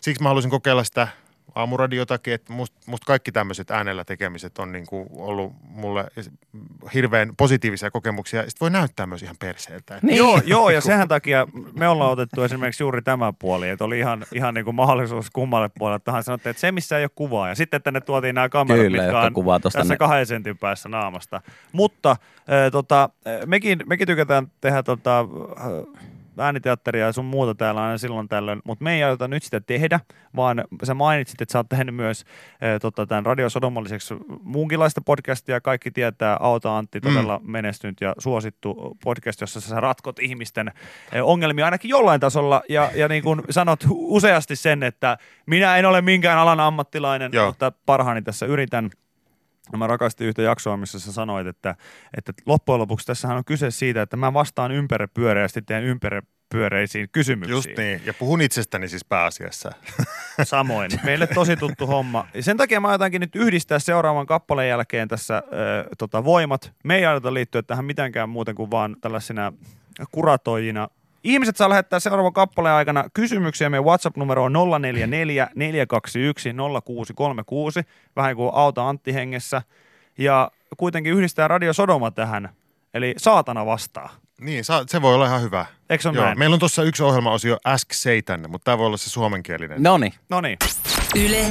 siksi 0.00 0.22
mä 0.22 0.28
haluaisin 0.28 0.50
kokeilla 0.50 0.84
sitä 0.84 1.08
aamuradiotakin, 1.54 2.34
että 2.34 2.52
musta 2.52 2.78
must 2.86 3.04
kaikki 3.04 3.32
tämmöiset 3.32 3.70
äänellä 3.70 4.04
tekemiset 4.04 4.58
on 4.58 4.72
niin 4.72 4.86
kuin 4.86 5.08
ollut 5.12 5.52
mulle 5.62 6.04
hirveän 6.94 7.32
positiivisia 7.36 7.90
kokemuksia. 7.90 8.42
Sitten 8.42 8.60
voi 8.60 8.70
näyttää 8.70 9.06
myös 9.06 9.22
ihan 9.22 9.36
perseeltä. 9.38 9.98
Niin. 10.02 10.16
Joo, 10.16 10.40
joo, 10.44 10.70
ja 10.70 10.80
sehän 10.80 11.08
takia 11.08 11.46
me 11.78 11.88
ollaan 11.88 12.10
otettu 12.10 12.42
esimerkiksi 12.42 12.82
juuri 12.82 13.02
tämä 13.02 13.32
puoli, 13.38 13.68
että 13.68 13.84
oli 13.84 13.98
ihan, 13.98 14.26
ihan 14.34 14.54
niin 14.54 14.64
kuin 14.64 14.74
mahdollisuus 14.74 15.30
kummalle 15.30 15.70
puolelle. 15.78 16.00
Tähän 16.04 16.24
sanottiin, 16.24 16.50
että 16.50 16.60
se 16.60 16.72
missä 16.72 16.98
ei 16.98 17.04
ole 17.04 17.10
kuvaa. 17.14 17.48
Ja 17.48 17.54
sitten 17.54 17.82
tänne 17.82 18.00
tuotiin 18.00 18.34
nämä 18.34 18.48
kamerat, 18.48 18.82
Kyllä, 18.82 19.02
mitkä 19.02 19.20
on 19.20 19.32
kuvaa 19.32 19.60
tässä 19.60 19.84
ne- 19.84 19.96
kahden 19.96 20.26
sentin 20.26 20.58
päässä 20.58 20.88
naamasta. 20.88 21.40
Mutta 21.72 22.10
äh, 22.10 22.16
tota, 22.72 23.08
mekin, 23.46 23.78
mekin 23.86 24.06
tykätään 24.06 24.46
tehdä 24.60 24.82
tota, 24.82 25.20
äh, 25.20 26.02
ääniteatteria 26.38 27.06
ja 27.06 27.12
sun 27.12 27.24
muuta 27.24 27.54
täällä 27.54 27.82
aina 27.82 27.98
silloin 27.98 28.28
tällöin, 28.28 28.62
mutta 28.64 28.84
me 28.84 28.94
ei 28.94 29.02
aiota 29.02 29.28
nyt 29.28 29.42
sitä 29.42 29.60
tehdä, 29.60 30.00
vaan 30.36 30.64
sä 30.84 30.94
mainitsit, 30.94 31.40
että 31.40 31.52
sä 31.52 31.58
oot 31.58 31.68
tehnyt 31.68 31.94
myös 31.94 32.24
äh, 32.52 32.80
tota, 32.80 33.06
tämän 33.06 33.26
radiosodomalliseksi 33.26 34.14
muunkinlaista 34.42 35.00
podcastia. 35.00 35.60
Kaikki 35.60 35.90
tietää 35.90 36.36
Auta 36.40 36.78
Antti, 36.78 37.00
todella 37.00 37.38
mm. 37.38 37.50
menestynyt 37.50 38.00
ja 38.00 38.14
suosittu 38.18 38.96
podcast, 39.04 39.40
jossa 39.40 39.60
sä 39.60 39.80
ratkot 39.80 40.18
ihmisten 40.18 40.68
äh, 40.68 40.74
ongelmia 41.22 41.64
ainakin 41.64 41.88
jollain 41.88 42.20
tasolla. 42.20 42.62
Ja, 42.68 42.90
ja 42.94 43.08
niin 43.08 43.22
kuin 43.22 43.42
sanot 43.50 43.84
useasti 43.90 44.56
sen, 44.56 44.82
että 44.82 45.18
minä 45.46 45.76
en 45.76 45.86
ole 45.86 46.00
minkään 46.00 46.38
alan 46.38 46.60
ammattilainen, 46.60 47.30
Joo. 47.34 47.46
mutta 47.46 47.72
parhaani 47.86 48.22
tässä 48.22 48.46
yritän. 48.46 48.90
Ja 49.72 49.78
Mä 49.78 49.86
rakastin 49.86 50.26
yhtä 50.26 50.42
jaksoa, 50.42 50.76
missä 50.76 51.00
sä 51.00 51.12
sanoit, 51.12 51.46
että, 51.46 51.74
että 52.16 52.32
loppujen 52.46 52.80
lopuksi 52.80 53.06
tässähän 53.06 53.36
on 53.36 53.44
kyse 53.44 53.70
siitä, 53.70 54.02
että 54.02 54.16
mä 54.16 54.32
vastaan 54.32 54.72
ympäripyöreästi 54.72 55.62
teen 55.62 55.84
ympäripyöreisiin 55.84 57.08
kysymyksiin. 57.12 57.56
Just 57.56 57.70
niin. 57.76 58.02
Ja 58.04 58.14
puhun 58.14 58.40
itsestäni 58.40 58.88
siis 58.88 59.04
pääasiassa. 59.04 59.72
Samoin. 60.44 60.90
Meille 61.04 61.26
tosi 61.26 61.56
tuttu 61.56 61.86
homma. 61.86 62.26
Ja 62.34 62.42
sen 62.42 62.56
takia 62.56 62.80
mä 62.80 62.88
aiotankin 62.88 63.20
nyt 63.20 63.36
yhdistää 63.36 63.78
seuraavan 63.78 64.26
kappaleen 64.26 64.68
jälkeen 64.68 65.08
tässä 65.08 65.36
äh, 65.36 65.42
tota, 65.98 66.24
voimat. 66.24 66.72
Me 66.84 66.96
ei 66.96 67.06
aiota 67.06 67.34
liittyä 67.34 67.62
tähän 67.62 67.84
mitenkään 67.84 68.28
muuten 68.28 68.54
kuin 68.54 68.70
vaan 68.70 68.96
tällaisina 69.00 69.52
kuratoijina 70.10 70.88
Ihmiset 71.24 71.56
saa 71.56 71.68
lähettää 71.68 72.00
seuraavan 72.00 72.32
kappaleen 72.32 72.74
aikana 72.74 73.04
kysymyksiä 73.14 73.70
meidän 73.70 73.84
WhatsApp-numeroon 73.84 74.52
044 74.52 75.48
421 75.54 76.54
0636, 76.84 77.80
vähän 78.16 78.36
kuin 78.36 78.50
Auta 78.54 78.88
Antti 78.88 79.14
hengessä. 79.14 79.62
Ja 80.18 80.50
kuitenkin 80.76 81.12
yhdistää 81.12 81.48
Radio 81.48 81.72
Sodoma 81.72 82.10
tähän, 82.10 82.48
eli 82.94 83.14
saatana 83.16 83.66
vastaa. 83.66 84.08
Niin, 84.40 84.64
se 84.86 85.02
voi 85.02 85.14
olla 85.14 85.26
ihan 85.26 85.42
hyvä. 85.42 85.66
Eikö 85.90 86.08
ole 86.08 86.16
Joo, 86.16 86.24
näin? 86.24 86.38
meillä 86.38 86.54
on 86.54 86.60
tuossa 86.60 86.82
yksi 86.82 87.02
ohjelmaosio 87.02 87.58
Ask 87.64 87.92
Satan, 87.92 88.50
mutta 88.50 88.64
tämä 88.64 88.78
voi 88.78 88.86
olla 88.86 88.96
se 88.96 89.10
suomenkielinen. 89.10 89.82
No 89.82 89.98
niin. 89.98 90.58
Yle 91.16 91.46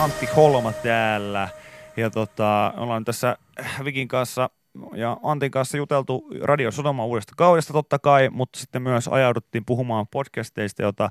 Antti 0.00 0.26
Holma 0.36 0.72
täällä. 0.72 1.48
Ja 1.96 2.10
tota, 2.10 2.74
ollaan 2.76 3.04
tässä 3.04 3.36
Vikin 3.84 4.08
kanssa 4.08 4.50
ja 4.94 5.16
Antin 5.22 5.50
kanssa 5.50 5.76
juteltu 5.76 6.28
Radio 6.42 6.70
Sodoma 6.70 7.04
uudesta 7.04 7.32
kaudesta 7.36 7.72
totta 7.72 7.98
kai, 7.98 8.28
mutta 8.30 8.58
sitten 8.58 8.82
myös 8.82 9.08
ajauduttiin 9.08 9.64
puhumaan 9.64 10.06
podcasteista, 10.10 10.82
jota, 10.82 11.10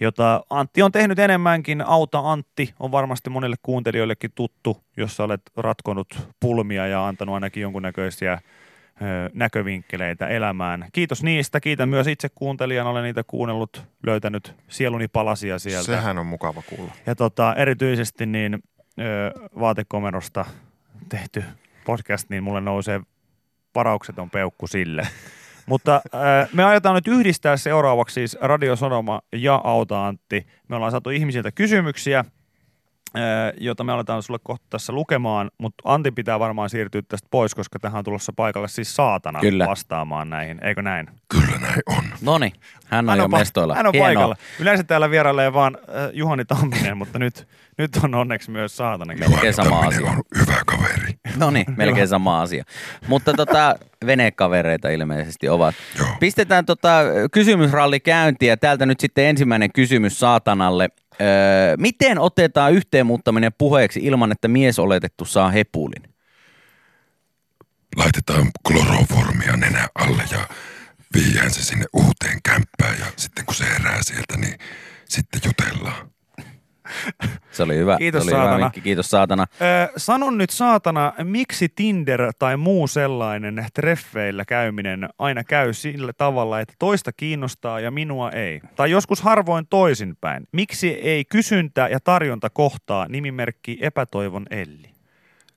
jota 0.00 0.44
Antti 0.50 0.82
on 0.82 0.92
tehnyt 0.92 1.18
enemmänkin. 1.18 1.82
Auta 1.86 2.18
Antti 2.18 2.74
on 2.80 2.92
varmasti 2.92 3.30
monille 3.30 3.56
kuuntelijoillekin 3.62 4.30
tuttu, 4.34 4.84
jos 4.96 5.20
olet 5.20 5.42
ratkonut 5.56 6.28
pulmia 6.40 6.86
ja 6.86 7.06
antanut 7.06 7.34
ainakin 7.34 7.60
jonkunnäköisiä 7.60 8.38
näkövinkkeleitä 9.34 10.26
elämään. 10.26 10.86
Kiitos 10.92 11.22
niistä. 11.22 11.60
Kiitän 11.60 11.88
myös 11.88 12.06
itse 12.06 12.28
kuuntelijana. 12.34 12.90
Olen 12.90 13.04
niitä 13.04 13.24
kuunnellut, 13.26 13.84
löytänyt 14.06 14.54
sieluni 14.68 15.08
palasia 15.08 15.58
sieltä. 15.58 15.86
Sehän 15.86 16.18
on 16.18 16.26
mukava 16.26 16.62
kuulla. 16.62 16.92
Ja 17.06 17.14
tota, 17.14 17.54
erityisesti 17.54 18.26
niin 18.26 18.62
vaatekomerosta 19.60 20.44
tehty 21.08 21.44
podcast, 21.86 22.30
niin 22.30 22.42
mulle 22.44 22.60
nousee 22.60 23.00
varaukseton 23.74 24.30
peukku 24.30 24.66
sille. 24.66 25.02
Mutta 25.66 26.00
ö, 26.14 26.18
me 26.52 26.64
aiotaan 26.64 26.94
nyt 26.94 27.08
yhdistää 27.08 27.56
seuraavaksi 27.56 28.14
siis 28.14 28.36
Radio 28.40 28.76
Sonoma 28.76 29.20
ja 29.32 29.60
Auta 29.64 30.06
Antti. 30.06 30.46
Me 30.68 30.76
ollaan 30.76 30.90
saatu 30.92 31.10
ihmisiltä 31.10 31.52
kysymyksiä, 31.52 32.24
joita 33.60 33.84
me 33.84 33.92
aletaan 33.92 34.22
sulle 34.22 34.38
kohta 34.42 34.66
tässä 34.70 34.92
lukemaan, 34.92 35.50
mutta 35.58 35.82
Antti 35.84 36.10
pitää 36.10 36.38
varmaan 36.38 36.70
siirtyä 36.70 37.02
tästä 37.08 37.28
pois, 37.30 37.54
koska 37.54 37.78
tähän 37.78 37.98
on 37.98 38.04
tulossa 38.04 38.32
paikalle 38.36 38.68
siis 38.68 38.96
saatana 38.96 39.40
Kyllä. 39.40 39.66
vastaamaan 39.66 40.30
näihin, 40.30 40.64
eikö 40.64 40.82
näin? 40.82 41.06
Kyllä 41.28 41.58
näin 41.60 41.82
on. 41.86 42.04
Noniin. 42.22 42.52
Hän 42.86 43.08
on, 43.08 43.18
jo 43.18 43.24
pa- 43.24 43.38
mestoilla. 43.38 43.74
hän 43.74 43.86
on 43.86 43.92
Hienoa. 43.92 44.06
paikalla. 44.08 44.36
Yleensä 44.60 44.84
täällä 44.84 45.10
vierailee 45.10 45.52
vaan 45.52 45.78
äh, 45.82 46.10
Juhani 46.12 46.44
Tamminen, 46.44 46.96
mutta 47.02 47.18
nyt, 47.18 47.48
nyt 47.78 47.90
on 48.04 48.14
onneksi 48.14 48.50
myös 48.50 48.76
saatanakin. 48.76 49.30
Melkein 49.30 49.54
sama 49.54 49.78
asia. 49.80 50.06
on 50.10 50.22
hyvä 50.38 50.60
kaveri. 50.66 50.95
No 51.36 51.50
niin, 51.50 51.66
melkein 51.76 52.08
sama 52.08 52.40
asia. 52.40 52.64
Mutta 53.08 53.32
tota, 53.32 53.74
venekavereita 54.06 54.88
ilmeisesti 54.88 55.48
ovat. 55.48 55.74
Joo. 55.98 56.08
Pistetään 56.20 56.66
tota 56.66 57.00
kysymysralli 57.32 58.00
käyntiä. 58.00 58.56
Täältä 58.56 58.86
nyt 58.86 59.00
sitten 59.00 59.24
ensimmäinen 59.24 59.72
kysymys 59.72 60.18
saatanalle. 60.18 60.88
Öö, 61.20 61.26
miten 61.78 62.18
otetaan 62.18 62.72
yhteen 62.72 63.06
muuttaminen 63.06 63.52
puheeksi 63.58 64.00
ilman, 64.02 64.32
että 64.32 64.48
mies 64.48 64.78
oletettu 64.78 65.24
saa 65.24 65.50
hepulin? 65.50 66.02
Laitetaan 67.96 68.50
kloroformia 68.66 69.56
nenä 69.56 69.88
alle 69.94 70.22
ja 70.30 70.48
viiään 71.14 71.50
se 71.50 71.62
sinne 71.62 71.84
uuteen 71.92 72.38
kämppään 72.44 72.98
ja 73.00 73.06
sitten 73.16 73.46
kun 73.46 73.54
se 73.54 73.64
herää 73.64 73.98
sieltä, 74.02 74.36
niin 74.36 74.58
sitten 75.08 75.40
jutellaan. 75.44 76.10
Se 77.56 77.62
oli 77.62 77.76
hyvä. 77.76 77.96
Kiitos, 77.98 78.24
se 78.24 78.30
oli 78.30 78.34
hyvä 78.34 78.44
saatana. 78.44 78.64
vinkki. 78.64 78.80
Kiitos 78.80 79.10
saatana. 79.10 79.46
Ö, 79.60 79.92
sanon 79.96 80.38
nyt 80.38 80.50
saatana, 80.50 81.12
miksi 81.22 81.68
Tinder 81.68 82.32
tai 82.38 82.56
muu 82.56 82.86
sellainen 82.86 83.66
treffeillä 83.74 84.44
käyminen 84.44 85.08
aina 85.18 85.44
käy 85.44 85.72
sillä 85.72 86.12
tavalla, 86.12 86.60
että 86.60 86.74
toista 86.78 87.12
kiinnostaa 87.12 87.80
ja 87.80 87.90
minua 87.90 88.30
ei? 88.30 88.60
Tai 88.76 88.90
joskus 88.90 89.20
harvoin 89.20 89.66
toisinpäin. 89.66 90.48
Miksi 90.52 90.88
ei 90.88 91.24
kysyntä 91.24 91.88
ja 91.88 92.00
tarjonta 92.00 92.50
kohtaa 92.50 93.06
nimimerkki 93.08 93.78
epätoivon 93.80 94.46
Elli? 94.50 94.90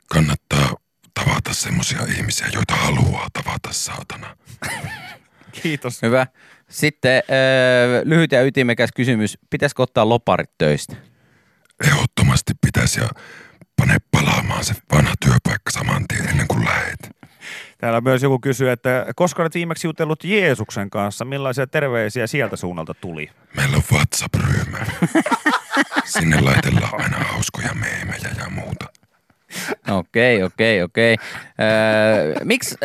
Kannattaa 0.10 0.75
tavata 1.13 1.53
semmosia 1.53 2.00
ihmisiä, 2.18 2.48
joita 2.53 2.75
haluaa 2.75 3.27
tavata, 3.34 3.70
saatana. 3.72 4.38
Kiitos. 5.62 6.01
Hyvä. 6.01 6.27
Sitten 6.70 7.24
öö, 7.32 8.01
lyhyt 8.06 8.32
ja 8.32 8.44
ytimekäs 8.44 8.89
kysymys. 8.96 9.38
Pitäisikö 9.50 9.82
ottaa 9.82 10.10
loparit 10.10 10.50
töistä? 10.58 10.96
Ehdottomasti 11.88 12.53
pitäisi 12.65 13.00
ja 13.00 13.09
pane 13.75 13.98
palaamaan 14.12 14.63
se 14.63 14.74
vanha 14.93 15.13
työpaikka 15.25 15.71
saman 15.71 16.05
tien 16.07 16.29
ennen 16.29 16.48
kuin 16.48 16.65
lähet. 16.65 17.19
Täällä 17.77 18.01
myös 18.01 18.24
joku 18.24 18.39
kysyy, 18.39 18.71
että 18.71 19.05
koska 19.15 19.43
olet 19.43 19.55
viimeksi 19.55 19.88
jutellut 19.88 20.24
Jeesuksen 20.24 20.89
kanssa, 20.89 21.25
millaisia 21.25 21.67
terveisiä 21.67 22.27
sieltä 22.27 22.55
suunnalta 22.55 22.93
tuli? 22.93 23.29
Meillä 23.55 23.77
on 23.77 23.83
WhatsApp-ryhmä. 23.93 24.77
Sinne 26.05 26.41
laitellaan 26.41 27.01
aina 27.01 27.17
hauskoja 27.17 27.74
meemejä 27.74 28.29
ja 28.38 28.50
muuta. 28.50 28.86
Okei, 29.91 30.43
okei, 30.43 30.83
okei. 30.83 31.15
Miksi 32.43 32.75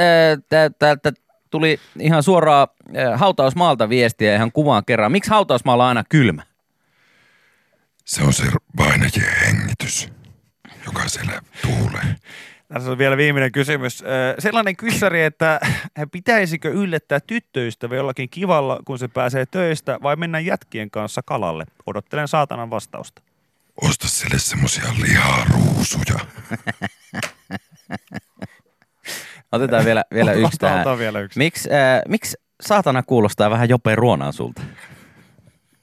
tä- 0.48 0.70
täältä 0.78 1.12
tuli 1.50 1.80
ihan 1.98 2.22
suoraan 2.22 2.68
hautausmaalta 3.14 3.88
viestiä 3.88 4.34
ihan 4.36 4.52
kuvaan 4.52 4.84
kerran. 4.84 5.12
Miksi 5.12 5.30
hautausmaalla 5.30 5.84
on 5.84 5.88
aina 5.88 6.04
kylmä? 6.08 6.42
Se 8.04 8.22
on 8.22 8.32
se 8.32 8.44
vainajien 8.76 9.36
hengitys, 9.46 10.08
joka 10.86 11.08
siellä 11.08 11.40
tuulee. 11.62 12.16
Tässä 12.68 12.90
on 12.90 12.98
vielä 12.98 13.16
viimeinen 13.16 13.52
kysymys. 13.52 14.04
Sellainen 14.38 14.76
kyssäri, 14.76 15.22
että 15.22 15.60
pitäisikö 16.12 16.70
yllättää 16.70 17.20
tyttöystävä 17.20 17.96
jollakin 17.96 18.28
kivalla, 18.30 18.80
kun 18.84 18.98
se 18.98 19.08
pääsee 19.08 19.46
töistä, 19.46 19.98
vai 20.02 20.16
mennä 20.16 20.40
jätkien 20.40 20.90
kanssa 20.90 21.20
kalalle? 21.24 21.64
Odottelen 21.86 22.28
saatanan 22.28 22.70
vastausta. 22.70 23.22
Osta 23.82 24.08
sille 24.08 24.38
semmosia 24.38 24.84
liharuusuja. 25.02 26.18
Otetaan 29.52 29.84
vielä, 29.84 30.04
vielä 30.14 30.32
yksi 30.32 30.58
tähän. 30.58 30.98
vielä 30.98 31.20
yksi. 31.20 31.38
Miksi 31.38 31.68
äh, 31.72 32.02
miks 32.08 32.36
saatana 32.60 33.02
kuulostaa 33.02 33.50
vähän 33.50 33.68
Jope 33.68 33.94
Ruonaan 33.94 34.32
sulta? 34.32 34.62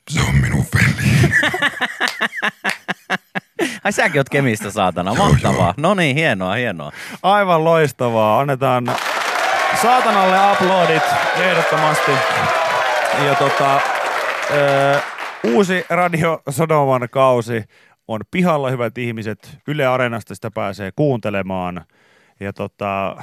Se 0.09 0.21
on 0.21 0.35
minun 0.35 0.65
veli. 0.75 1.10
Ai 3.83 3.91
säkin 3.91 4.19
oot 4.19 4.29
Kemistä 4.29 4.71
saatana, 4.71 5.13
mahtavaa. 5.13 5.73
No 5.77 5.93
niin, 5.93 6.15
hienoa, 6.15 6.53
hienoa. 6.53 6.91
Aivan 7.23 7.63
loistavaa. 7.63 8.39
Annetaan 8.39 8.91
saatanalle 9.81 10.51
uploadit 10.51 11.03
ehdottomasti. 11.37 12.11
Ja 13.25 13.35
tota, 13.35 13.81
ö, 14.51 14.99
uusi 15.43 15.85
Radio 15.89 16.41
Sodoman 16.49 17.07
kausi 17.11 17.63
on 18.07 18.21
pihalla, 18.31 18.69
hyvät 18.69 18.97
ihmiset. 18.97 19.57
Yle 19.67 19.85
Areenasta 19.85 20.35
sitä 20.35 20.51
pääsee 20.51 20.91
kuuntelemaan. 20.95 21.85
Ja 22.39 22.53
tota, 22.53 23.15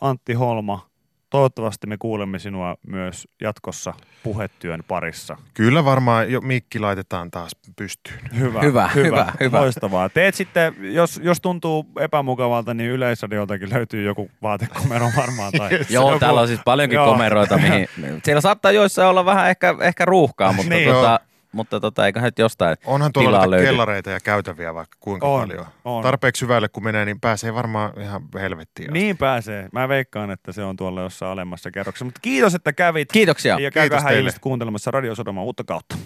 Antti 0.00 0.32
Holma, 0.32 0.86
toivottavasti 1.34 1.86
me 1.86 1.96
kuulemme 1.98 2.38
sinua 2.38 2.76
myös 2.86 3.28
jatkossa 3.40 3.94
puhetyön 4.22 4.80
parissa. 4.88 5.36
Kyllä 5.54 5.84
varmaan 5.84 6.32
jo 6.32 6.40
mikki 6.40 6.78
laitetaan 6.78 7.30
taas 7.30 7.50
pystyyn. 7.76 8.18
Hyvä, 8.38 8.60
Hyvä, 8.60 8.88
hyvä, 8.94 9.32
hyvä. 9.40 9.60
Loistavaa. 9.60 10.08
Teet 10.08 10.34
sitten, 10.34 10.74
jos, 10.80 11.20
jos 11.22 11.40
tuntuu 11.40 11.86
epämukavalta, 12.00 12.74
niin 12.74 12.90
Yleisradioltakin 12.90 13.70
löytyy 13.74 14.02
joku 14.04 14.30
vaatekomero 14.42 15.06
varmaan. 15.16 15.52
Tai 15.58 15.70
Joo, 15.90 16.08
joku- 16.08 16.18
täällä 16.20 16.40
on 16.40 16.48
siis 16.48 16.60
paljonkin 16.64 16.96
Joo. 16.96 17.06
komeroita, 17.12 17.56
mihin... 17.58 17.88
Siellä 18.24 18.40
saattaa 18.40 18.72
joissain 18.72 19.08
olla 19.08 19.24
vähän 19.24 19.50
ehkä, 19.50 19.74
ehkä 19.80 20.04
ruuhkaa, 20.04 20.52
mutta, 20.52 20.70
Niin. 20.74 20.88
tota, 20.90 21.20
mutta 21.54 21.80
tota, 21.80 22.06
eiköhän 22.06 22.26
nyt 22.26 22.38
jostain 22.38 22.76
Onhan 22.86 23.12
tuolla 23.12 23.50
löydy. 23.50 23.66
kellareita 23.66 24.10
ja 24.10 24.20
käytäviä 24.20 24.74
vaikka 24.74 24.96
kuinka 25.00 25.26
On, 25.26 25.40
paljon. 25.48 25.66
on. 25.84 26.02
Tarpeeksi 26.02 26.40
syvälle 26.40 26.68
kun 26.68 26.84
menee, 26.84 27.04
niin 27.04 27.20
pääsee 27.20 27.54
varmaan 27.54 28.00
ihan 28.00 28.22
helvettiin. 28.34 28.88
asti. 28.90 28.98
Niin 28.98 29.16
pääsee. 29.16 29.68
Mä 29.72 29.88
veikkaan, 29.88 30.30
että 30.30 30.52
se 30.52 30.64
on 30.64 30.76
tuolla 30.76 31.02
jossain 31.02 31.32
alemmassa 31.32 31.70
kerroksessa. 31.70 32.04
Mutta 32.04 32.20
kiitos, 32.20 32.54
että 32.54 32.72
kävit. 32.72 33.12
Kiitoksia. 33.12 33.58
Ja 33.60 33.70
käykää 33.70 33.98
Kiitos 33.98 34.04
teille. 34.08 34.20
ihmiset 34.20 34.38
kuuntelemassa 34.40 34.90
Radio 34.90 35.14
Sodoman 35.14 35.44
uutta 35.44 35.64
kautta. 35.64 35.96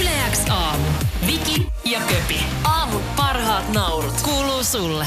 Yle 0.00 0.10
X 0.32 0.50
aamu. 0.50 0.84
Viki 1.26 1.66
ja 1.84 1.98
Köpi. 2.00 2.40
Aamun 2.64 3.02
parhaat 3.16 3.72
naurut. 3.72 4.14
Kuuluu 4.22 4.64
sulle. 4.64 5.06